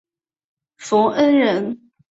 [0.77, 1.91] 冯恩人。